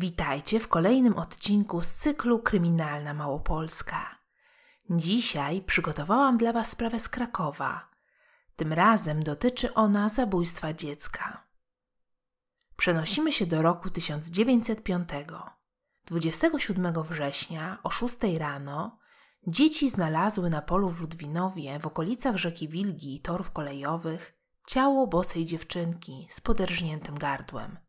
Witajcie 0.00 0.60
w 0.60 0.68
kolejnym 0.68 1.16
odcinku 1.16 1.82
z 1.82 1.90
cyklu 1.90 2.38
Kryminalna 2.38 3.14
Małopolska. 3.14 4.18
Dzisiaj 4.90 5.62
przygotowałam 5.62 6.38
dla 6.38 6.52
Was 6.52 6.68
sprawę 6.68 7.00
z 7.00 7.08
Krakowa. 7.08 7.90
Tym 8.56 8.72
razem 8.72 9.22
dotyczy 9.22 9.74
ona 9.74 10.08
zabójstwa 10.08 10.72
dziecka. 10.72 11.46
Przenosimy 12.76 13.32
się 13.32 13.46
do 13.46 13.62
roku 13.62 13.90
1905. 13.90 15.08
27 16.04 17.02
września 17.02 17.78
o 17.82 17.90
6 17.90 18.16
rano 18.38 18.98
dzieci 19.46 19.90
znalazły 19.90 20.50
na 20.50 20.62
polu 20.62 20.90
w 20.90 21.00
Ludwinowie 21.00 21.78
w 21.78 21.86
okolicach 21.86 22.36
rzeki 22.36 22.68
Wilgi 22.68 23.14
i 23.14 23.20
torów 23.20 23.50
kolejowych 23.50 24.38
ciało 24.66 25.06
bosej 25.06 25.46
dziewczynki 25.46 26.26
z 26.30 26.40
poderżniętym 26.40 27.18
gardłem. 27.18 27.87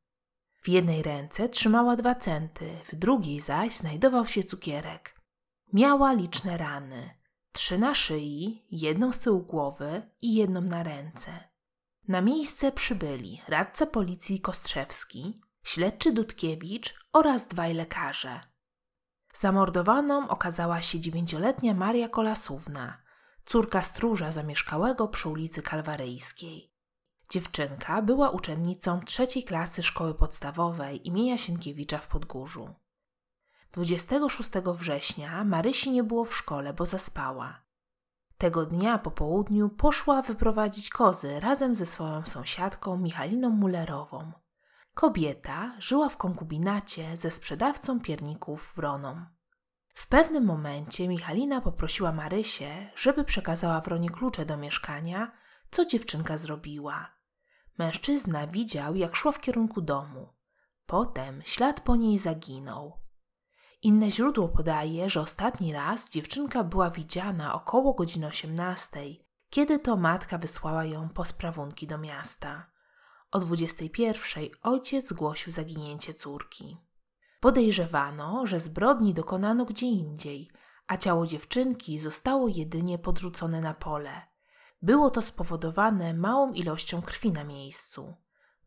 W 0.61 0.67
jednej 0.67 1.03
ręce 1.03 1.49
trzymała 1.49 1.95
dwa 1.95 2.15
centy, 2.15 2.69
w 2.85 2.95
drugiej 2.95 3.41
zaś 3.41 3.75
znajdował 3.77 4.27
się 4.27 4.43
cukierek. 4.43 5.15
Miała 5.73 6.13
liczne 6.13 6.57
rany, 6.57 7.09
trzy 7.51 7.77
na 7.77 7.95
szyi, 7.95 8.65
jedną 8.71 9.13
z 9.13 9.19
tyłu 9.19 9.39
głowy 9.39 10.01
i 10.21 10.35
jedną 10.35 10.61
na 10.61 10.83
ręce. 10.83 11.49
Na 12.07 12.21
miejsce 12.21 12.71
przybyli 12.71 13.41
radca 13.47 13.85
policji 13.85 14.41
Kostrzewski, 14.41 15.41
śledczy 15.63 16.11
Dudkiewicz 16.11 16.95
oraz 17.13 17.47
dwaj 17.47 17.73
lekarze. 17.73 18.39
Zamordowaną 19.33 20.27
okazała 20.29 20.81
się 20.81 20.99
dziewięcioletnia 20.99 21.73
Maria 21.73 22.09
Kolasówna, 22.09 23.01
córka 23.45 23.81
stróża 23.81 24.31
zamieszkałego 24.31 25.07
przy 25.07 25.29
ulicy 25.29 25.61
Kalwaryjskiej. 25.61 26.68
Dziewczynka 27.29 28.01
była 28.01 28.29
uczennicą 28.29 29.01
trzeciej 29.01 29.43
klasy 29.43 29.83
szkoły 29.83 30.13
podstawowej 30.13 31.07
imienia 31.07 31.37
Sienkiewicza 31.37 31.97
w 31.97 32.07
Podgórzu. 32.07 32.75
26 33.71 34.49
września 34.49 35.43
Marysi 35.43 35.91
nie 35.91 36.03
było 36.03 36.25
w 36.25 36.35
szkole, 36.35 36.73
bo 36.73 36.85
zaspała. 36.85 37.61
Tego 38.37 38.65
dnia 38.65 38.97
po 38.97 39.11
południu 39.11 39.69
poszła 39.69 40.21
wyprowadzić 40.21 40.89
kozy 40.89 41.39
razem 41.39 41.75
ze 41.75 41.85
swoją 41.85 42.25
sąsiadką 42.25 42.97
Michaliną 42.97 43.49
Mullerową. 43.49 44.31
Kobieta 44.93 45.75
żyła 45.79 46.09
w 46.09 46.17
konkubinacie 46.17 47.17
ze 47.17 47.31
sprzedawcą 47.31 47.99
pierników 47.99 48.73
Wroną. 48.75 49.25
W 49.93 50.07
pewnym 50.07 50.45
momencie 50.45 51.07
Michalina 51.07 51.61
poprosiła 51.61 52.11
Marysię, 52.11 52.91
żeby 52.95 53.23
przekazała 53.23 53.81
Wronie 53.81 54.09
klucze 54.09 54.45
do 54.45 54.57
mieszkania, 54.57 55.31
co 55.71 55.85
dziewczynka 55.85 56.37
zrobiła. 56.37 57.18
Mężczyzna 57.79 58.47
widział, 58.47 58.95
jak 58.95 59.15
szła 59.15 59.31
w 59.31 59.39
kierunku 59.39 59.81
domu. 59.81 60.33
Potem 60.85 61.41
ślad 61.45 61.81
po 61.81 61.95
niej 61.95 62.17
zaginął. 62.17 62.99
Inne 63.81 64.11
źródło 64.11 64.49
podaje, 64.49 65.09
że 65.09 65.21
ostatni 65.21 65.73
raz 65.73 66.09
dziewczynka 66.09 66.63
była 66.63 66.89
widziana 66.89 67.53
około 67.53 67.93
godziny 67.93 68.27
18, 68.27 68.99
kiedy 69.49 69.79
to 69.79 69.97
matka 69.97 70.37
wysłała 70.37 70.85
ją 70.85 71.09
po 71.09 71.25
sprawunki 71.25 71.87
do 71.87 71.97
miasta. 71.97 72.71
O 73.31 73.39
21 73.39 74.43
ojciec 74.63 75.07
zgłosił 75.07 75.51
zaginięcie 75.51 76.13
córki. 76.13 76.77
Podejrzewano, 77.39 78.47
że 78.47 78.59
zbrodni 78.59 79.13
dokonano 79.13 79.65
gdzie 79.65 79.85
indziej, 79.85 80.49
a 80.87 80.97
ciało 80.97 81.27
dziewczynki 81.27 81.99
zostało 81.99 82.47
jedynie 82.47 82.97
podrzucone 82.97 83.61
na 83.61 83.73
pole. 83.73 84.28
Było 84.81 85.09
to 85.09 85.21
spowodowane 85.21 86.13
małą 86.13 86.53
ilością 86.53 87.01
krwi 87.01 87.31
na 87.31 87.43
miejscu. 87.43 88.15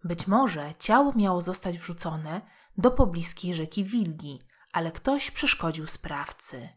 Być 0.05 0.27
może 0.27 0.74
ciało 0.78 1.12
miało 1.12 1.42
zostać 1.42 1.78
wrzucone 1.78 2.41
do 2.77 2.91
pobliskiej 2.91 3.54
rzeki 3.54 3.84
Wilgi, 3.84 4.41
ale 4.72 4.92
ktoś 4.92 5.30
przeszkodził 5.30 5.86
sprawcy. 5.86 6.69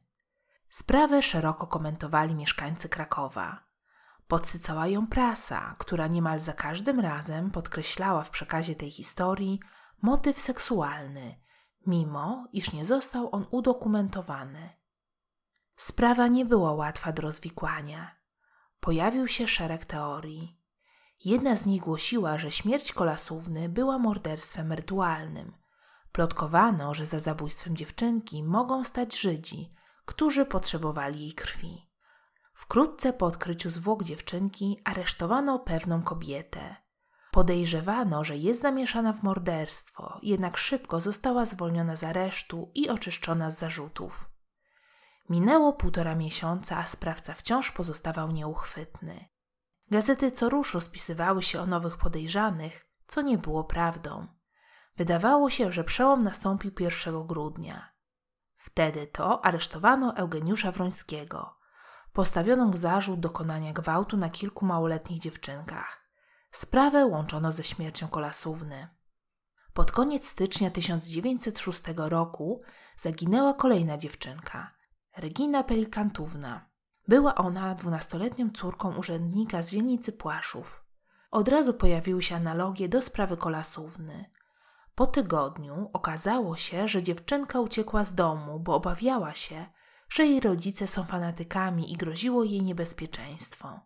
Sprawę 0.69 1.23
szeroko 1.23 1.67
komentowali 1.67 2.35
mieszkańcy 2.35 2.89
Krakowa. 2.89 3.63
Podsycała 4.27 4.87
ją 4.87 5.07
prasa, 5.07 5.75
która 5.79 6.07
niemal 6.07 6.39
za 6.39 6.53
każdym 6.53 6.99
razem 6.99 7.51
podkreślała 7.51 8.23
w 8.23 8.29
przekazie 8.29 8.75
tej 8.75 8.91
historii 8.91 9.59
motyw 10.01 10.41
seksualny, 10.41 11.39
mimo 11.87 12.47
iż 12.51 12.73
nie 12.73 12.85
został 12.85 13.35
on 13.35 13.45
udokumentowany. 13.51 14.69
Sprawa 15.75 16.27
nie 16.27 16.45
była 16.45 16.73
łatwa 16.73 17.11
do 17.11 17.21
rozwikłania. 17.21 18.15
Pojawił 18.85 19.27
się 19.27 19.47
szereg 19.47 19.85
teorii. 19.85 20.57
Jedna 21.25 21.55
z 21.55 21.65
nich 21.65 21.81
głosiła, 21.81 22.37
że 22.37 22.51
śmierć 22.51 22.91
kolasówny 22.91 23.69
była 23.69 23.97
morderstwem 23.97 24.73
rytualnym. 24.73 25.51
Plotkowano, 26.11 26.93
że 26.93 27.05
za 27.05 27.19
zabójstwem 27.19 27.75
dziewczynki 27.75 28.43
mogą 28.43 28.83
stać 28.83 29.19
Żydzi, 29.19 29.73
którzy 30.05 30.45
potrzebowali 30.45 31.19
jej 31.19 31.33
krwi. 31.33 31.89
Wkrótce 32.53 33.13
po 33.13 33.25
odkryciu 33.25 33.69
zwłok 33.69 34.03
dziewczynki 34.03 34.79
aresztowano 34.83 35.59
pewną 35.59 36.03
kobietę. 36.03 36.75
Podejrzewano, 37.31 38.23
że 38.23 38.37
jest 38.37 38.61
zamieszana 38.61 39.13
w 39.13 39.23
morderstwo, 39.23 40.19
jednak 40.23 40.57
szybko 40.57 41.01
została 41.01 41.45
zwolniona 41.45 41.95
z 41.95 42.03
aresztu 42.03 42.71
i 42.75 42.89
oczyszczona 42.89 43.51
z 43.51 43.59
zarzutów. 43.59 44.34
Minęło 45.29 45.73
półtora 45.73 46.15
miesiąca, 46.15 46.77
a 46.77 46.85
sprawca 46.85 47.33
wciąż 47.33 47.71
pozostawał 47.71 48.31
nieuchwytny. 48.31 49.29
Gazety 49.91 50.31
co 50.31 50.49
rusz 50.49 50.73
rozpisywały 50.73 51.43
się 51.43 51.61
o 51.61 51.65
nowych 51.65 51.97
podejrzanych, 51.97 52.87
co 53.07 53.21
nie 53.21 53.37
było 53.37 53.63
prawdą. 53.63 54.27
Wydawało 54.95 55.49
się, 55.49 55.71
że 55.71 55.83
przełom 55.83 56.21
nastąpił 56.21 56.71
1 56.79 57.27
grudnia. 57.27 57.91
Wtedy 58.55 59.07
to 59.07 59.45
aresztowano 59.45 60.15
Eugeniusza 60.17 60.71
Wrońskiego. 60.71 61.57
Postawiono 62.13 62.65
mu 62.65 62.77
zarzut 62.77 63.19
dokonania 63.19 63.73
gwałtu 63.73 64.17
na 64.17 64.29
kilku 64.29 64.65
małoletnich 64.65 65.19
dziewczynkach. 65.19 66.05
Sprawę 66.51 67.05
łączono 67.05 67.51
ze 67.51 67.63
śmiercią 67.63 68.07
kolasówny. 68.07 68.87
Pod 69.73 69.91
koniec 69.91 70.27
stycznia 70.27 70.71
1906 70.71 71.81
roku 71.95 72.61
zaginęła 72.97 73.53
kolejna 73.53 73.97
dziewczynka, 73.97 74.75
Regina 75.17 75.63
Pelikantówna. 75.63 76.69
Była 77.07 77.35
ona 77.35 77.75
dwunastoletnią 77.75 78.49
córką 78.49 78.95
urzędnika 78.95 79.63
z 79.63 79.71
dzielnicy 79.71 80.11
Płaszów. 80.11 80.83
Od 81.31 81.47
razu 81.47 81.73
pojawiły 81.73 82.23
się 82.23 82.35
analogie 82.35 82.89
do 82.89 83.01
sprawy 83.01 83.37
kolasówny. 83.37 84.29
Po 84.95 85.07
tygodniu 85.07 85.89
okazało 85.93 86.57
się, 86.57 86.87
że 86.87 87.03
dziewczynka 87.03 87.59
uciekła 87.59 88.03
z 88.03 88.15
domu, 88.15 88.59
bo 88.59 88.75
obawiała 88.75 89.33
się, 89.33 89.65
że 90.09 90.25
jej 90.25 90.39
rodzice 90.39 90.87
są 90.87 91.03
fanatykami 91.03 91.93
i 91.93 91.97
groziło 91.97 92.43
jej 92.43 92.61
niebezpieczeństwo. 92.61 93.79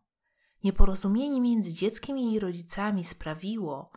Nieporozumienie 0.63 1.41
między 1.41 1.73
dzieckiem 1.73 2.17
i 2.17 2.31
jej 2.31 2.39
rodzicami 2.39 3.03
sprawiło, 3.03 3.91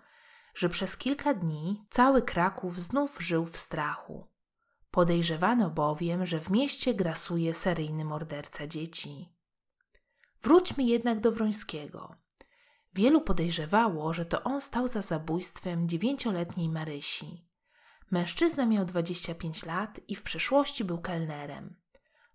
że 0.55 0.69
przez 0.69 0.97
kilka 0.97 1.35
dni 1.35 1.87
cały 1.91 2.23
Kraków 2.23 2.81
znów 2.81 3.19
żył 3.21 3.47
w 3.47 3.57
strachu. 3.57 4.32
Podejrzewano 4.93 5.71
bowiem, 5.71 6.27
że 6.27 6.41
w 6.41 6.51
mieście 6.51 6.95
grasuje 6.95 7.55
seryjny 7.55 8.05
morderca 8.05 8.67
dzieci. 8.67 9.29
Wróćmy 10.43 10.85
jednak 10.85 11.21
do 11.21 11.33
Wrońskiego. 11.33 12.17
Wielu 12.95 13.21
podejrzewało, 13.21 14.13
że 14.13 14.25
to 14.25 14.43
on 14.43 14.61
stał 14.61 14.89
za 14.89 15.03
zabójstwem 15.03 15.89
dziewięcioletniej 15.89 16.69
Marysi. 16.69 17.49
Mężczyzna 18.11 18.67
miał 18.67 18.85
25 18.85 19.65
lat 19.67 20.01
i 20.09 20.17
w 20.17 20.23
przeszłości 20.23 20.85
był 20.85 21.01
kelnerem. 21.01 21.77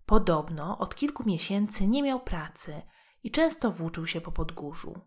Podobno 0.06 0.78
od 0.78 0.94
kilku 0.94 1.24
miesięcy 1.26 1.86
nie 1.86 2.02
miał 2.02 2.20
pracy 2.20 2.82
i 3.22 3.30
często 3.30 3.70
włóczył 3.70 4.06
się 4.06 4.20
po 4.20 4.32
podgórzu. 4.32 5.00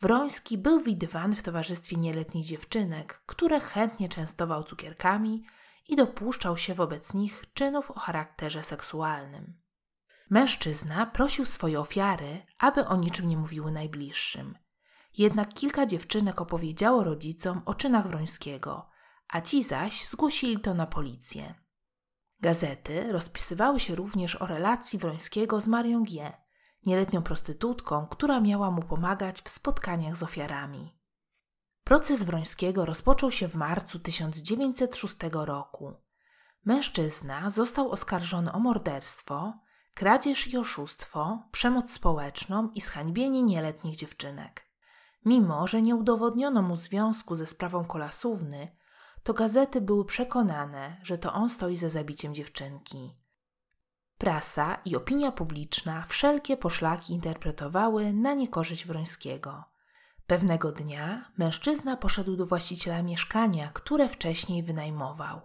Wroński 0.00 0.58
był 0.58 0.80
widywany 0.80 1.36
w 1.36 1.42
towarzystwie 1.42 1.96
nieletnich 1.96 2.44
dziewczynek, 2.44 3.22
które 3.26 3.60
chętnie 3.60 4.08
częstował 4.08 4.64
cukierkami 4.64 5.44
i 5.92 5.96
dopuszczał 5.96 6.56
się 6.56 6.74
wobec 6.74 7.14
nich 7.14 7.44
czynów 7.54 7.90
o 7.90 8.00
charakterze 8.00 8.62
seksualnym. 8.62 9.60
Mężczyzna 10.30 11.06
prosił 11.06 11.46
swoje 11.46 11.80
ofiary, 11.80 12.46
aby 12.58 12.86
o 12.86 12.96
niczym 12.96 13.28
nie 13.28 13.36
mówiły 13.36 13.72
najbliższym. 13.72 14.58
Jednak 15.18 15.54
kilka 15.54 15.86
dziewczynek 15.86 16.40
opowiedziało 16.40 17.04
rodzicom 17.04 17.62
o 17.64 17.74
czynach 17.74 18.08
Wrońskiego, 18.08 18.90
a 19.28 19.40
ci 19.40 19.62
zaś 19.62 20.08
zgłosili 20.08 20.60
to 20.60 20.74
na 20.74 20.86
policję. 20.86 21.54
Gazety 22.40 23.12
rozpisywały 23.12 23.80
się 23.80 23.94
również 23.94 24.42
o 24.42 24.46
relacji 24.46 24.98
Wrońskiego 24.98 25.60
z 25.60 25.66
Marią 25.66 26.02
G., 26.02 26.32
nieletnią 26.86 27.22
prostytutką, 27.22 28.06
która 28.06 28.40
miała 28.40 28.70
mu 28.70 28.82
pomagać 28.82 29.42
w 29.42 29.48
spotkaniach 29.48 30.16
z 30.16 30.22
ofiarami. 30.22 31.01
Proces 31.84 32.22
Wrońskiego 32.22 32.86
rozpoczął 32.86 33.30
się 33.30 33.48
w 33.48 33.54
marcu 33.54 33.98
1906 33.98 35.16
roku. 35.32 35.92
Mężczyzna 36.64 37.50
został 37.50 37.90
oskarżony 37.90 38.52
o 38.52 38.58
morderstwo, 38.58 39.54
kradzież 39.94 40.46
i 40.46 40.58
oszustwo, 40.58 41.42
przemoc 41.52 41.92
społeczną 41.92 42.70
i 42.74 42.80
zhańbienie 42.80 43.42
nieletnich 43.42 43.96
dziewczynek. 43.96 44.66
Mimo, 45.24 45.66
że 45.66 45.82
nie 45.82 45.96
udowodniono 45.96 46.62
mu 46.62 46.76
związku 46.76 47.34
ze 47.34 47.46
sprawą 47.46 47.84
kolasówny, 47.84 48.68
to 49.22 49.34
gazety 49.34 49.80
były 49.80 50.04
przekonane, 50.04 50.96
że 51.02 51.18
to 51.18 51.32
on 51.32 51.50
stoi 51.50 51.76
za 51.76 51.88
zabiciem 51.88 52.34
dziewczynki. 52.34 53.16
Prasa 54.18 54.78
i 54.84 54.96
opinia 54.96 55.32
publiczna 55.32 56.04
wszelkie 56.08 56.56
poszlaki 56.56 57.14
interpretowały 57.14 58.12
na 58.12 58.34
niekorzyść 58.34 58.86
Wrońskiego. 58.86 59.71
Pewnego 60.32 60.72
dnia 60.72 61.30
mężczyzna 61.38 61.96
poszedł 61.96 62.36
do 62.36 62.46
właściciela 62.46 63.02
mieszkania, 63.02 63.70
które 63.74 64.08
wcześniej 64.08 64.62
wynajmował. 64.62 65.40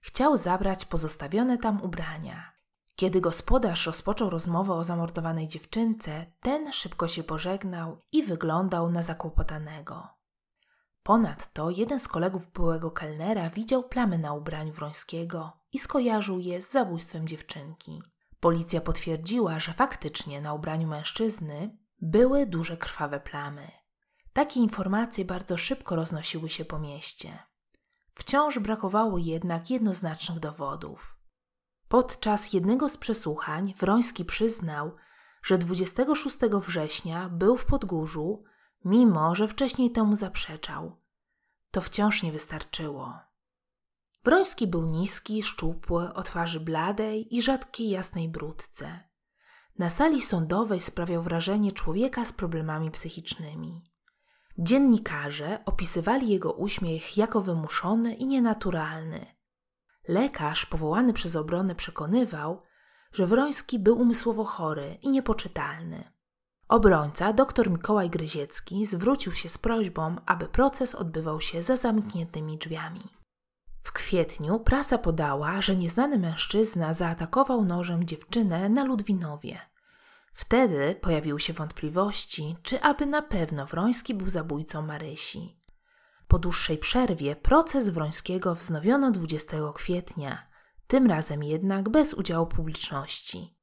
Chciał 0.00 0.36
zabrać 0.36 0.84
pozostawione 0.84 1.58
tam 1.58 1.82
ubrania. 1.82 2.52
Kiedy 2.96 3.20
gospodarz 3.20 3.86
rozpoczął 3.86 4.30
rozmowę 4.30 4.74
o 4.74 4.84
zamordowanej 4.84 5.48
dziewczynce, 5.48 6.26
ten 6.40 6.72
szybko 6.72 7.08
się 7.08 7.22
pożegnał 7.22 8.02
i 8.12 8.22
wyglądał 8.22 8.90
na 8.90 9.02
zakłopotanego. 9.02 10.08
Ponadto 11.02 11.70
jeden 11.70 12.00
z 12.00 12.08
kolegów 12.08 12.52
byłego 12.52 12.90
kelnera 12.90 13.50
widział 13.50 13.82
plamy 13.82 14.18
na 14.18 14.32
ubraniu 14.32 14.72
Wrońskiego 14.72 15.52
i 15.72 15.78
skojarzył 15.78 16.38
je 16.38 16.62
z 16.62 16.70
zabójstwem 16.70 17.28
dziewczynki. 17.28 18.02
Policja 18.40 18.80
potwierdziła, 18.80 19.60
że 19.60 19.72
faktycznie 19.72 20.40
na 20.40 20.54
ubraniu 20.54 20.88
mężczyzny 20.88 21.78
były 22.00 22.46
duże 22.46 22.76
krwawe 22.76 23.20
plamy. 23.20 23.79
Takie 24.32 24.60
informacje 24.60 25.24
bardzo 25.24 25.56
szybko 25.56 25.96
roznosiły 25.96 26.50
się 26.50 26.64
po 26.64 26.78
mieście. 26.78 27.38
Wciąż 28.14 28.58
brakowało 28.58 29.18
jednak 29.18 29.70
jednoznacznych 29.70 30.40
dowodów. 30.40 31.16
Podczas 31.88 32.52
jednego 32.52 32.88
z 32.88 32.96
przesłuchań 32.96 33.74
Wroński 33.78 34.24
przyznał, 34.24 34.96
że 35.42 35.58
26 35.58 36.36
września 36.66 37.28
był 37.28 37.56
w 37.56 37.64
Podgórzu, 37.64 38.42
mimo 38.84 39.34
że 39.34 39.48
wcześniej 39.48 39.90
temu 39.90 40.16
zaprzeczał. 40.16 40.96
To 41.70 41.80
wciąż 41.80 42.22
nie 42.22 42.32
wystarczyło. 42.32 43.18
Wroński 44.24 44.66
był 44.66 44.84
niski, 44.84 45.42
szczupły, 45.42 46.14
o 46.14 46.22
twarzy 46.22 46.60
bladej 46.60 47.36
i 47.36 47.42
rzadkiej 47.42 47.90
jasnej 47.90 48.28
brudce. 48.28 49.00
Na 49.78 49.90
sali 49.90 50.22
sądowej 50.22 50.80
sprawiał 50.80 51.22
wrażenie 51.22 51.72
człowieka 51.72 52.24
z 52.24 52.32
problemami 52.32 52.90
psychicznymi. 52.90 53.82
Dziennikarze 54.58 55.58
opisywali 55.66 56.28
jego 56.28 56.52
uśmiech 56.52 57.16
jako 57.16 57.40
wymuszony 57.40 58.14
i 58.14 58.26
nienaturalny. 58.26 59.26
Lekarz 60.08 60.66
powołany 60.66 61.12
przez 61.12 61.36
obronę 61.36 61.74
przekonywał, 61.74 62.62
że 63.12 63.26
Wroński 63.26 63.78
był 63.78 64.00
umysłowo 64.00 64.44
chory 64.44 64.98
i 65.02 65.10
niepoczytalny. 65.10 66.12
Obrońca, 66.68 67.32
dr 67.32 67.70
Mikołaj 67.70 68.10
Gryziecki, 68.10 68.86
zwrócił 68.86 69.32
się 69.32 69.48
z 69.48 69.58
prośbą, 69.58 70.16
aby 70.26 70.48
proces 70.48 70.94
odbywał 70.94 71.40
się 71.40 71.62
za 71.62 71.76
zamkniętymi 71.76 72.58
drzwiami. 72.58 73.20
W 73.82 73.92
kwietniu 73.92 74.60
prasa 74.60 74.98
podała, 74.98 75.60
że 75.60 75.76
nieznany 75.76 76.18
mężczyzna 76.18 76.94
zaatakował 76.94 77.64
nożem 77.64 78.04
dziewczynę 78.04 78.68
na 78.68 78.84
Ludwinowie. 78.84 79.60
Wtedy 80.32 80.94
pojawiły 81.00 81.40
się 81.40 81.52
wątpliwości, 81.52 82.56
czy 82.62 82.82
aby 82.82 83.06
na 83.06 83.22
pewno 83.22 83.66
Wroński 83.66 84.14
był 84.14 84.30
zabójcą 84.30 84.82
Marysi. 84.82 85.60
Po 86.28 86.38
dłuższej 86.38 86.78
przerwie 86.78 87.36
proces 87.36 87.88
Wrońskiego 87.88 88.54
wznowiono 88.54 89.10
20 89.10 89.56
kwietnia, 89.74 90.46
tym 90.86 91.06
razem 91.06 91.42
jednak 91.42 91.88
bez 91.88 92.14
udziału 92.14 92.46
publiczności. 92.46 93.54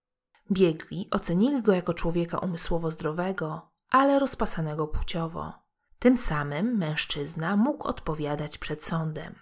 Biegli 0.51 1.07
ocenili 1.11 1.61
go 1.61 1.73
jako 1.73 1.93
człowieka 1.93 2.37
umysłowo 2.37 2.91
zdrowego, 2.91 3.71
ale 3.89 4.19
rozpasanego 4.19 4.87
płciowo. 4.87 5.53
Tym 5.99 6.17
samym 6.17 6.77
mężczyzna 6.77 7.57
mógł 7.57 7.87
odpowiadać 7.87 8.57
przed 8.57 8.83
sądem. 8.83 9.35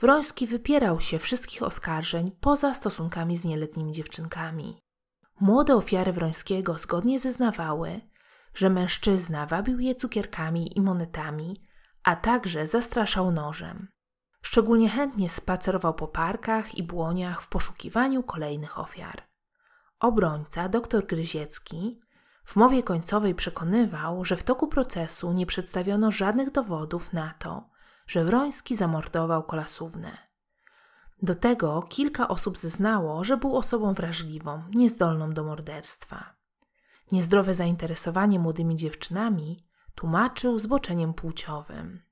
Wroński 0.00 0.46
wypierał 0.46 1.00
się 1.00 1.18
wszystkich 1.18 1.62
oskarżeń 1.62 2.30
poza 2.40 2.74
stosunkami 2.74 3.36
z 3.36 3.44
nieletnimi 3.44 3.92
dziewczynkami. 3.92 4.81
Młode 5.42 5.76
ofiary 5.76 6.12
Wrońskiego 6.12 6.78
zgodnie 6.78 7.20
zeznawały, 7.20 8.00
że 8.54 8.70
mężczyzna 8.70 9.46
wabił 9.46 9.78
je 9.78 9.94
cukierkami 9.94 10.78
i 10.78 10.80
monetami, 10.80 11.56
a 12.02 12.16
także 12.16 12.66
zastraszał 12.66 13.32
nożem. 13.32 13.88
Szczególnie 14.42 14.88
chętnie 14.88 15.28
spacerował 15.28 15.94
po 15.94 16.08
parkach 16.08 16.74
i 16.74 16.82
błoniach 16.82 17.42
w 17.42 17.48
poszukiwaniu 17.48 18.22
kolejnych 18.22 18.78
ofiar. 18.78 19.22
Obrońca, 20.00 20.68
dr 20.68 21.06
Gryziecki, 21.06 22.00
w 22.44 22.56
mowie 22.56 22.82
końcowej 22.82 23.34
przekonywał, 23.34 24.24
że 24.24 24.36
w 24.36 24.42
toku 24.42 24.68
procesu 24.68 25.32
nie 25.32 25.46
przedstawiono 25.46 26.10
żadnych 26.10 26.50
dowodów 26.50 27.12
na 27.12 27.34
to, 27.38 27.70
że 28.06 28.24
Wroński 28.24 28.76
zamordował 28.76 29.42
kolasównę. 29.42 30.31
Do 31.22 31.34
tego 31.34 31.82
kilka 31.82 32.28
osób 32.28 32.58
zeznało, 32.58 33.24
że 33.24 33.36
był 33.36 33.56
osobą 33.56 33.92
wrażliwą, 33.92 34.62
niezdolną 34.74 35.32
do 35.32 35.44
morderstwa. 35.44 36.34
Niezdrowe 37.12 37.54
zainteresowanie 37.54 38.38
młodymi 38.38 38.76
dziewczynami 38.76 39.58
tłumaczył 39.94 40.58
zboczeniem 40.58 41.14
płciowym. 41.14 42.02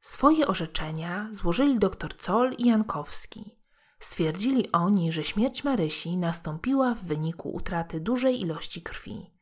Swoje 0.00 0.46
orzeczenia 0.46 1.28
złożyli 1.32 1.78
dr 1.78 2.16
Col 2.16 2.52
i 2.58 2.66
Jankowski. 2.66 3.58
Stwierdzili 3.98 4.72
oni, 4.72 5.12
że 5.12 5.24
śmierć 5.24 5.64
Marysi 5.64 6.16
nastąpiła 6.16 6.94
w 6.94 7.04
wyniku 7.04 7.48
utraty 7.54 8.00
dużej 8.00 8.40
ilości 8.40 8.82
krwi. 8.82 9.34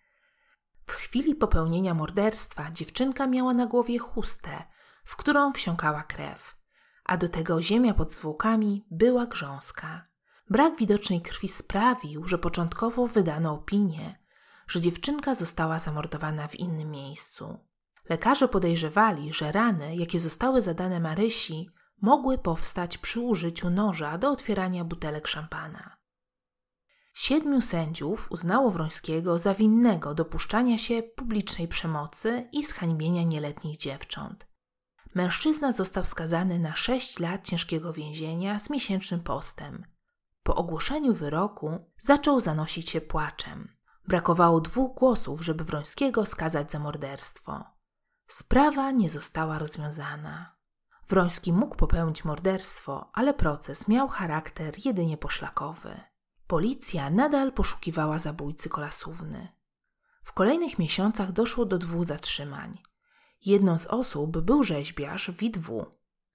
W 0.87 0.93
chwili 0.93 1.35
popełnienia 1.35 1.95
morderstwa 1.95 2.71
dziewczynka 2.71 3.27
miała 3.27 3.55
na 3.55 3.67
głowie 3.67 3.99
chustę, 3.99 4.65
w 5.05 5.17
którą 5.17 5.53
wsiąkała 5.53 6.03
krew, 6.03 6.57
a 7.05 7.17
do 7.17 7.29
tego 7.29 7.63
ziemia 7.63 7.95
pod 7.95 8.13
zwłokami 8.13 8.87
była 8.91 9.27
grząska. 9.27 10.07
Brak 10.51 10.77
widocznej 10.77 11.21
krwi 11.21 11.49
sprawił, 11.49 12.27
że 12.27 12.39
początkowo 12.39 13.07
wydano 13.07 13.53
opinię, 13.53 14.19
że 14.69 14.81
dziewczynka 14.81 15.35
została 15.35 15.79
zamordowana 15.79 16.49
w 16.49 16.55
innym 16.55 16.91
miejscu. 16.91 17.59
Lekarze 18.09 18.49
podejrzewali, 18.49 19.33
że 19.33 19.53
rany, 19.53 19.97
jakie 19.97 20.21
zostały 20.21 20.63
zadane 20.63 21.01
Marysi, 21.01 21.69
mogły 22.01 22.39
powstać 22.39 22.99
przy 22.99 23.21
użyciu 23.21 23.71
noża 23.71 24.19
do 24.19 24.31
otwierania 24.31 24.85
butelek 24.85 25.29
szampana. 25.29 25.97
Siedmiu 27.15 27.61
sędziów 27.61 28.33
uznało 28.33 28.71
Wrońskiego 28.71 29.39
za 29.39 29.55
winnego 29.55 30.15
dopuszczania 30.15 30.79
się 30.79 31.03
publicznej 31.03 31.69
przemocy 31.69 32.49
i 32.53 32.65
zhańbienia 32.65 33.23
nieletnich 33.23 33.77
dziewcząt. 33.77 34.54
Mężczyzna 35.15 35.73
został 35.73 36.05
skazany 36.05 36.59
na 36.59 36.77
sześć 36.77 37.19
lat 37.19 37.45
ciężkiego 37.45 37.93
więzienia 37.93 38.59
z 38.59 38.71
miesięcznym 38.71 39.21
postem. 39.21 39.85
Po 40.43 40.55
ogłoszeniu 40.55 41.15
wyroku 41.15 41.91
zaczął 41.99 42.41
zanosić 42.41 42.91
się 42.91 43.01
płaczem. 43.01 43.77
Brakowało 44.09 44.61
dwóch 44.61 44.95
głosów, 44.95 45.45
żeby 45.45 45.65
Wrońskiego 45.65 46.27
skazać 46.27 46.71
za 46.73 46.79
morderstwo. 46.79 47.65
Sprawa 48.27 48.91
nie 48.91 49.11
została 49.11 49.59
rozwiązana. 49.59 50.57
Wroński 51.09 51.53
mógł 51.53 51.77
popełnić 51.77 52.25
morderstwo, 52.25 53.11
ale 53.13 53.35
proces 53.35 53.89
miał 53.89 54.09
charakter 54.09 54.87
jedynie 54.87 55.17
poszlakowy. 55.17 56.01
Policja 56.47 57.11
nadal 57.11 57.53
poszukiwała 57.53 58.19
zabójcy 58.19 58.69
kolasówny. 58.69 59.49
W 60.25 60.33
kolejnych 60.33 60.79
miesiącach 60.79 61.33
doszło 61.33 61.67
do 61.67 61.79
dwóch 61.79 62.05
zatrzymań. 62.05 62.73
Jedną 63.45 63.79
z 63.79 63.87
osób 63.87 64.41
był 64.41 64.63
rzeźbiarz 64.63 65.31
Witwu. 65.31 65.87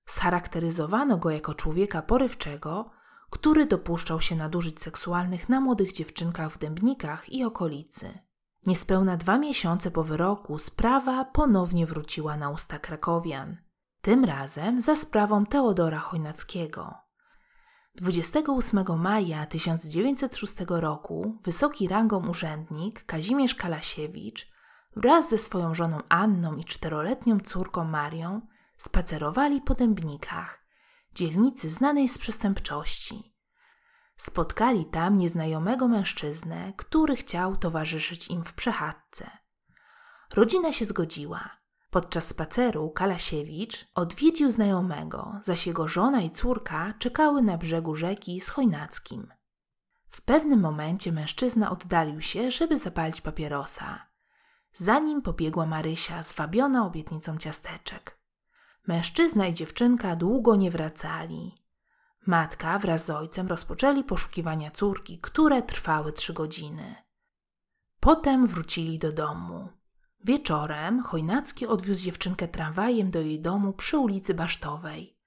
Scharakteryzowano 0.06 1.18
go 1.18 1.30
jako 1.30 1.54
człowieka 1.54 2.02
porywczego, 2.02 2.90
który 3.30 3.66
dopuszczał 3.66 4.22
się 4.22 4.36
nadużyć 4.36 4.82
seksualnych 4.82 5.50
na 5.50 5.62
młodych 5.62 5.94
dziewczynkach 5.94 6.52
w 6.52 6.58
Dębnikach 6.58 7.30
i 7.30 7.44
okolicy. 7.44 8.20
Niespełna 8.66 9.18
dwa 9.18 9.38
miesiące 9.38 9.92
po 9.92 10.04
wyroku 10.04 10.60
sprawa 10.60 11.26
ponownie 11.26 11.86
wróciła 11.86 12.38
na 12.38 12.50
usta 12.50 12.80
krakowian, 12.80 13.58
tym 14.02 14.26
razem 14.26 14.82
za 14.82 14.96
sprawą 14.96 15.46
Teodora 15.46 16.00
Chojnackiego. 16.00 16.94
28 17.96 19.00
maja 19.00 19.46
1906 19.46 20.56
roku 20.68 21.38
wysoki 21.44 21.88
rangą 21.88 22.30
urzędnik 22.30 23.06
Kazimierz 23.06 23.56
Kalasiewicz 23.56 24.52
wraz 24.96 25.30
ze 25.30 25.38
swoją 25.38 25.76
żoną 25.76 26.00
Anną 26.10 26.56
i 26.56 26.66
czteroletnią 26.66 27.40
córką 27.40 27.84
Marią 27.84 28.42
spacerowali 28.78 29.62
po 29.62 29.76
Dębnikach, 29.76 30.66
dzielnicy 31.14 31.70
znanej 31.70 32.10
z 32.10 32.18
przestępczości. 32.18 33.36
Spotkali 34.18 34.86
tam 34.86 35.16
nieznajomego 35.16 35.88
mężczyznę, 35.88 36.74
który 36.78 37.16
chciał 37.16 37.58
towarzyszyć 37.58 38.28
im 38.28 38.44
w 38.44 38.54
przechadzce. 38.54 39.32
Rodzina 40.34 40.74
się 40.74 40.86
zgodziła. 40.86 41.60
Podczas 41.90 42.28
spaceru 42.28 42.90
Kalasiewicz 42.90 43.86
odwiedził 43.96 44.50
znajomego, 44.52 45.40
zaś 45.44 45.68
jego 45.68 45.88
żona 45.88 46.22
i 46.22 46.32
córka 46.32 46.94
czekały 47.00 47.42
na 47.42 47.58
brzegu 47.58 47.96
rzeki 47.96 48.42
z 48.42 48.50
Chojnackim. 48.50 49.34
W 50.10 50.22
pewnym 50.22 50.60
momencie 50.60 51.12
mężczyzna 51.12 51.72
oddalił 51.72 52.22
się, 52.22 52.52
żeby 52.52 52.78
zapalić 52.78 53.22
papierosa. 53.22 54.09
Za 54.74 55.00
nim 55.00 55.22
pobiegła 55.22 55.66
Marysia, 55.66 56.24
zwabiona 56.24 56.86
obietnicą 56.86 57.38
ciasteczek. 57.38 58.20
Mężczyzna 58.88 59.48
i 59.48 59.54
dziewczynka 59.54 60.16
długo 60.16 60.56
nie 60.56 60.72
wracali. 60.72 61.56
Matka 62.26 62.80
wraz 62.80 63.06
z 63.06 63.10
ojcem 63.10 63.48
rozpoczęli 63.48 64.04
poszukiwania 64.04 64.72
córki, 64.72 65.20
które 65.20 65.62
trwały 65.64 66.14
trzy 66.14 66.34
godziny. 66.34 66.96
Potem 68.00 68.48
wrócili 68.48 69.00
do 69.00 69.12
domu. 69.12 69.70
Wieczorem 70.24 71.04
Chojnacki 71.04 71.68
odwiózł 71.68 72.04
dziewczynkę 72.04 72.48
tramwajem 72.48 73.12
do 73.12 73.22
jej 73.22 73.42
domu 73.42 73.74
przy 73.74 73.98
ulicy 73.98 74.34
Basztowej. 74.34 75.18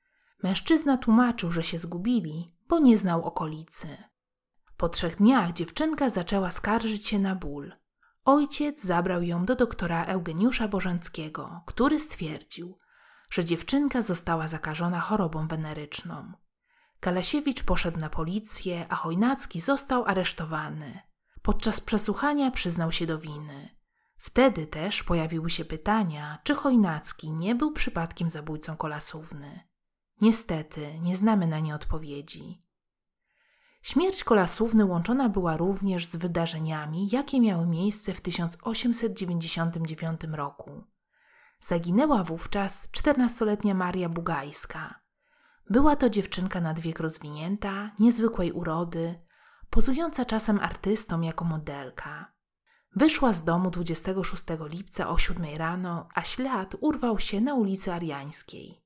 Mężczyzna 0.43 0.97
tłumaczył, 0.97 1.51
że 1.53 1.63
się 1.63 1.79
zgubili, 1.79 2.57
bo 2.69 2.79
nie 2.79 2.99
znał 2.99 3.25
okolicy. 3.25 3.89
Po 4.77 4.89
trzech 4.89 5.17
dniach 5.17 5.53
dziewczynka 5.53 6.11
zaczęła 6.11 6.51
skarżyć 6.51 7.07
się 7.07 7.19
na 7.19 7.35
ból. 7.35 7.73
Ojciec 8.25 8.85
zabrał 8.85 9.23
ją 9.23 9.45
do 9.45 9.57
doktora 9.57 10.05
Eugeniusza 10.05 10.69
Bożenckiego, 10.69 11.63
który 11.67 12.01
stwierdził, 12.01 12.79
że 13.31 13.45
dziewczynka 13.45 14.03
została 14.03 14.49
zakażona 14.49 15.01
chorobą 15.01 15.49
weneryczną. 15.49 16.33
Kalasiewicz 17.01 17.63
poszedł 17.63 17.99
na 17.99 18.11
policję, 18.11 18.87
a 18.89 18.97
Chojnacki 18.97 19.61
został 19.61 20.05
aresztowany. 20.05 21.01
Podczas 21.43 21.81
przesłuchania 21.81 22.51
przyznał 22.51 22.93
się 22.93 23.07
do 23.07 23.19
winy. 23.19 23.77
Wtedy 24.17 24.67
też 24.67 25.03
pojawiły 25.03 25.51
się 25.51 25.65
pytania, 25.65 26.39
czy 26.45 26.55
Chojnacki 26.55 27.31
nie 27.31 27.55
był 27.55 27.73
przypadkiem 27.73 28.31
zabójcą 28.31 28.77
kolasówny. 28.77 29.69
Niestety, 30.21 31.01
nie 31.01 31.17
znamy 31.17 31.47
na 31.47 31.61
nie 31.61 31.75
odpowiedzi. 31.75 32.63
Śmierć 33.83 34.25
kolasówny 34.25 34.85
łączona 34.85 35.29
była 35.29 35.57
również 35.57 36.07
z 36.07 36.17
wydarzeniami, 36.17 37.09
jakie 37.13 37.41
miały 37.41 37.67
miejsce 37.67 38.15
w 38.15 38.21
1899 38.21 40.21
roku. 40.33 40.85
Zaginęła 41.61 42.25
wówczas 42.25 42.89
14-letnia 42.91 43.75
Maria 43.75 44.09
Bugajska. 44.09 45.01
Była 45.71 45.97
to 45.97 46.11
dziewczynka 46.11 46.61
nad 46.61 46.81
wiek 46.81 47.01
rozwinięta, 47.01 47.91
niezwykłej 47.99 48.53
urody, 48.53 49.15
pozująca 49.71 50.25
czasem 50.25 50.61
artystom 50.61 51.25
jako 51.25 51.45
modelka. 51.45 52.33
Wyszła 52.97 53.33
z 53.33 53.45
domu 53.45 53.71
26 53.71 54.43
lipca 54.69 55.09
o 55.09 55.19
7 55.19 55.57
rano, 55.57 56.09
a 56.15 56.23
ślad 56.23 56.77
urwał 56.81 57.19
się 57.19 57.41
na 57.41 57.55
ulicy 57.55 57.93
Ariańskiej. 57.93 58.82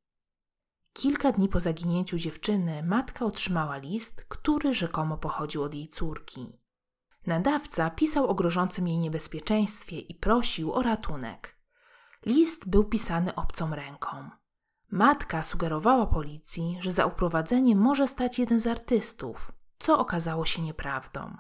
Kilka 0.96 1.32
dni 1.32 1.48
po 1.48 1.60
zaginięciu 1.60 2.18
dziewczyny 2.18 2.82
matka 2.82 3.24
otrzymała 3.24 3.76
list, 3.76 4.24
który 4.28 4.74
rzekomo 4.74 5.16
pochodził 5.16 5.62
od 5.62 5.74
jej 5.74 5.88
córki. 5.88 6.60
Nadawca 7.26 7.90
pisał 7.90 8.26
o 8.26 8.34
grożącym 8.34 8.88
jej 8.88 8.98
niebezpieczeństwie 8.98 9.98
i 9.98 10.14
prosił 10.14 10.72
o 10.72 10.82
ratunek. 10.82 11.56
List 12.26 12.68
był 12.68 12.84
pisany 12.84 13.34
obcą 13.34 13.74
ręką. 13.74 14.30
Matka 14.90 15.42
sugerowała 15.42 16.06
policji, 16.06 16.78
że 16.80 16.92
za 16.92 17.06
uprowadzenie 17.06 17.76
może 17.76 18.08
stać 18.08 18.38
jeden 18.38 18.60
z 18.60 18.66
artystów, 18.66 19.52
co 19.78 19.98
okazało 19.98 20.46
się 20.46 20.62
nieprawdą. 20.62 21.36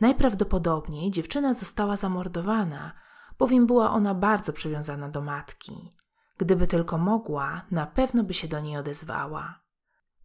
Najprawdopodobniej 0.00 1.10
dziewczyna 1.10 1.54
została 1.54 1.96
zamordowana, 1.96 2.92
bowiem 3.38 3.66
była 3.66 3.90
ona 3.90 4.14
bardzo 4.14 4.52
przywiązana 4.52 5.08
do 5.08 5.20
matki. 5.20 5.99
Gdyby 6.40 6.66
tylko 6.66 6.98
mogła, 6.98 7.62
na 7.70 7.86
pewno 7.86 8.24
by 8.24 8.34
się 8.34 8.48
do 8.48 8.60
niej 8.60 8.76
odezwała. 8.76 9.60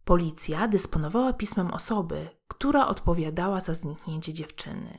Policja 0.04 0.68
dysponowała 0.68 1.32
pismem 1.32 1.70
osoby, 1.70 2.28
która 2.48 2.86
odpowiadała 2.86 3.60
za 3.60 3.74
zniknięcie 3.74 4.32
dziewczyny. 4.32 4.98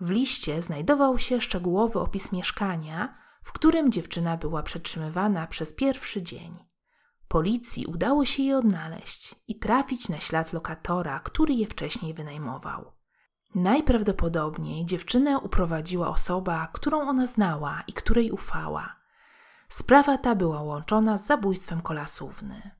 W 0.00 0.10
liście 0.10 0.62
znajdował 0.62 1.18
się 1.18 1.40
szczegółowy 1.40 1.98
opis 2.00 2.32
mieszkania, 2.32 3.14
w 3.42 3.52
którym 3.52 3.92
dziewczyna 3.92 4.36
była 4.36 4.62
przetrzymywana 4.62 5.46
przez 5.46 5.72
pierwszy 5.72 6.22
dzień. 6.22 6.52
Policji 7.28 7.86
udało 7.86 8.24
się 8.24 8.42
je 8.42 8.56
odnaleźć 8.56 9.34
i 9.46 9.58
trafić 9.58 10.08
na 10.08 10.20
ślad 10.20 10.52
lokatora, 10.52 11.20
który 11.20 11.54
je 11.54 11.66
wcześniej 11.66 12.14
wynajmował. 12.14 12.92
Najprawdopodobniej 13.54 14.86
dziewczynę 14.86 15.38
uprowadziła 15.38 16.08
osoba, 16.08 16.68
którą 16.72 17.00
ona 17.00 17.26
znała 17.26 17.82
i 17.86 17.92
której 17.92 18.30
ufała. 18.30 18.97
Sprawa 19.68 20.18
ta 20.18 20.34
była 20.34 20.62
łączona 20.62 21.18
z 21.18 21.26
zabójstwem 21.26 21.82
Kolasówny. 21.82 22.70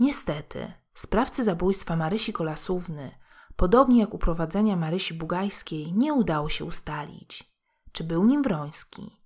Niestety, 0.00 0.72
sprawcy 0.94 1.44
zabójstwa 1.44 1.96
Marysi 1.96 2.32
Kolasówny, 2.32 3.18
podobnie 3.56 4.00
jak 4.00 4.14
uprowadzenia 4.14 4.76
Marysi 4.76 5.14
Bugajskiej, 5.14 5.92
nie 5.92 6.14
udało 6.14 6.48
się 6.48 6.64
ustalić. 6.64 7.52
Czy 7.92 8.04
był 8.04 8.24
nim 8.24 8.42
Wroński? 8.42 9.22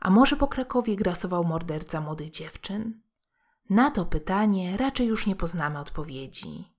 A 0.00 0.10
może 0.10 0.36
po 0.36 0.48
Krakowie 0.48 0.96
grasował 0.96 1.44
morderca 1.44 2.00
młodych 2.00 2.30
dziewczyn? 2.30 3.02
Na 3.70 3.90
to 3.90 4.04
pytanie 4.04 4.76
raczej 4.76 5.06
już 5.06 5.26
nie 5.26 5.36
poznamy 5.36 5.78
odpowiedzi. 5.78 6.74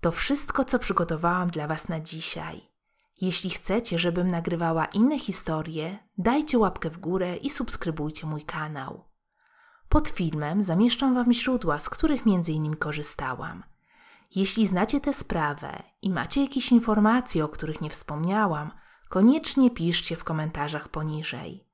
To 0.00 0.10
wszystko, 0.12 0.64
co 0.64 0.78
przygotowałam 0.78 1.48
dla 1.48 1.66
Was 1.66 1.88
na 1.88 2.00
dzisiaj. 2.00 2.75
Jeśli 3.20 3.50
chcecie, 3.50 3.98
żebym 3.98 4.30
nagrywała 4.30 4.84
inne 4.84 5.18
historie, 5.18 5.98
dajcie 6.18 6.58
łapkę 6.58 6.90
w 6.90 6.98
górę 6.98 7.36
i 7.36 7.50
subskrybujcie 7.50 8.26
mój 8.26 8.42
kanał. 8.42 9.04
Pod 9.88 10.08
filmem 10.08 10.64
zamieszczam 10.64 11.14
Wam 11.14 11.32
źródła, 11.32 11.78
z 11.80 11.90
których 11.90 12.22
m.in. 12.26 12.76
korzystałam. 12.76 13.64
Jeśli 14.34 14.66
znacie 14.66 15.00
tę 15.00 15.12
sprawę 15.12 15.82
i 16.02 16.10
macie 16.10 16.40
jakieś 16.40 16.72
informacje, 16.72 17.44
o 17.44 17.48
których 17.48 17.80
nie 17.80 17.90
wspomniałam, 17.90 18.70
koniecznie 19.08 19.70
piszcie 19.70 20.16
w 20.16 20.24
komentarzach 20.24 20.88
poniżej. 20.88 21.66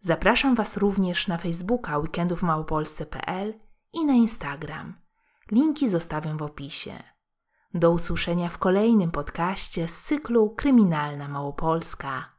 Zapraszam 0.00 0.54
Was 0.54 0.76
również 0.76 1.28
na 1.28 1.38
Facebooka 1.38 1.98
weekendówmałopolsce.pl 1.98 3.54
i 3.92 4.04
na 4.04 4.12
Instagram. 4.12 4.94
Linki 5.50 5.88
zostawiam 5.88 6.38
w 6.38 6.42
opisie. 6.42 7.02
Do 7.74 7.90
usłyszenia 7.90 8.48
w 8.48 8.58
kolejnym 8.58 9.10
podcaście 9.10 9.88
z 9.88 10.02
cyklu 10.02 10.50
Kryminalna 10.50 11.28
Małopolska. 11.28 12.31